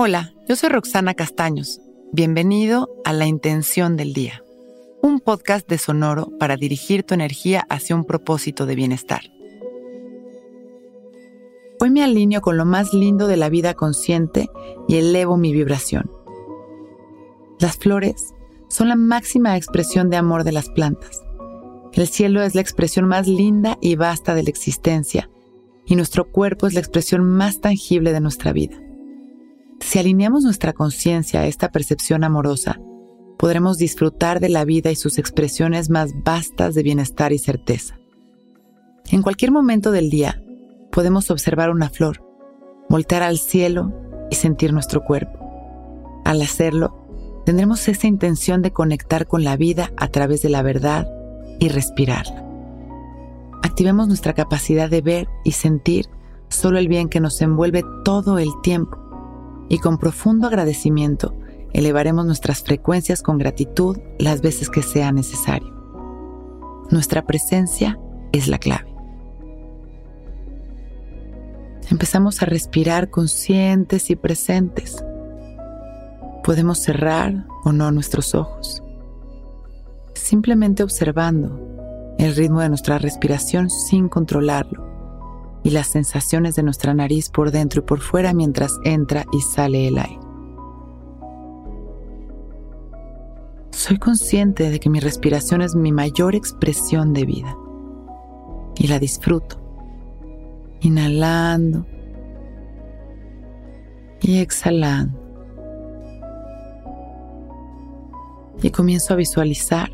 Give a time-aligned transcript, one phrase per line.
[0.00, 1.80] Hola, yo soy Roxana Castaños.
[2.12, 4.44] Bienvenido a La Intención del Día,
[5.02, 9.22] un podcast de Sonoro para dirigir tu energía hacia un propósito de bienestar.
[11.80, 14.48] Hoy me alineo con lo más lindo de la vida consciente
[14.86, 16.08] y elevo mi vibración.
[17.58, 18.34] Las flores
[18.68, 21.24] son la máxima expresión de amor de las plantas.
[21.92, 25.28] El cielo es la expresión más linda y vasta de la existencia,
[25.86, 28.80] y nuestro cuerpo es la expresión más tangible de nuestra vida.
[29.80, 32.78] Si alineamos nuestra conciencia a esta percepción amorosa,
[33.38, 37.98] podremos disfrutar de la vida y sus expresiones más vastas de bienestar y certeza.
[39.10, 40.42] En cualquier momento del día,
[40.90, 42.22] podemos observar una flor,
[42.88, 43.92] voltear al cielo
[44.30, 45.38] y sentir nuestro cuerpo.
[46.24, 51.08] Al hacerlo, tendremos esa intención de conectar con la vida a través de la verdad
[51.60, 52.44] y respirarla.
[53.62, 56.06] Activemos nuestra capacidad de ver y sentir
[56.48, 58.97] solo el bien que nos envuelve todo el tiempo
[59.68, 61.34] y con profundo agradecimiento
[61.72, 65.74] elevaremos nuestras frecuencias con gratitud las veces que sea necesario.
[66.90, 67.98] Nuestra presencia
[68.32, 68.88] es la clave.
[71.90, 75.04] Empezamos a respirar conscientes y presentes.
[76.44, 78.82] Podemos cerrar o no nuestros ojos,
[80.14, 84.87] simplemente observando el ritmo de nuestra respiración sin controlarlo
[85.62, 89.88] y las sensaciones de nuestra nariz por dentro y por fuera mientras entra y sale
[89.88, 90.20] el aire.
[93.70, 97.56] Soy consciente de que mi respiración es mi mayor expresión de vida
[98.76, 99.60] y la disfruto,
[100.80, 101.86] inhalando
[104.20, 105.18] y exhalando.
[108.60, 109.92] Y comienzo a visualizar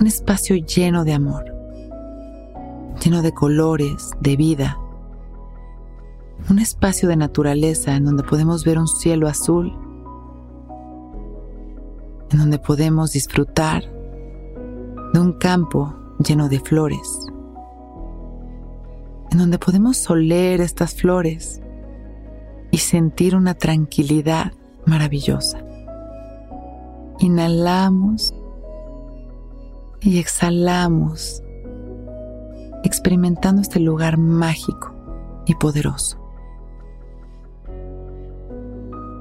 [0.00, 1.51] un espacio lleno de amor
[3.02, 4.78] lleno de colores, de vida.
[6.48, 9.72] Un espacio de naturaleza en donde podemos ver un cielo azul,
[12.30, 13.82] en donde podemos disfrutar
[15.12, 17.26] de un campo lleno de flores,
[19.30, 21.60] en donde podemos oler estas flores
[22.70, 24.52] y sentir una tranquilidad
[24.86, 25.64] maravillosa.
[27.18, 28.34] Inhalamos
[30.00, 31.42] y exhalamos
[32.84, 34.94] experimentando este lugar mágico
[35.46, 36.18] y poderoso.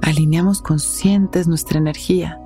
[0.02, 2.42] Alineamos conscientes nuestra energía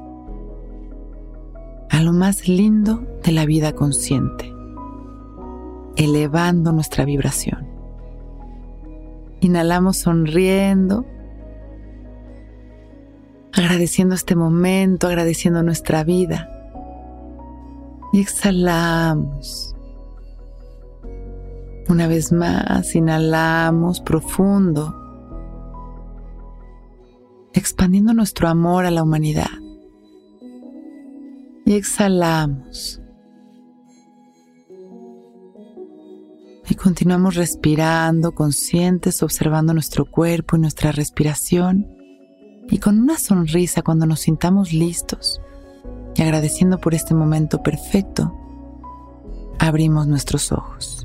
[1.90, 4.54] a lo más lindo de la vida consciente,
[5.96, 7.68] elevando nuestra vibración.
[9.40, 11.06] Inhalamos sonriendo,
[13.54, 16.50] agradeciendo este momento, agradeciendo nuestra vida.
[18.12, 19.75] Y exhalamos
[21.90, 24.96] una vez más, inhalamos profundo,
[27.54, 29.52] expandiendo nuestro amor a la humanidad.
[31.66, 33.02] Y exhalamos.
[36.68, 41.88] Y continuamos respirando, conscientes, observando nuestro cuerpo y nuestra respiración.
[42.70, 45.40] Y con una sonrisa cuando nos sintamos listos
[46.16, 48.36] y agradeciendo por este momento perfecto,
[49.60, 51.05] abrimos nuestros ojos.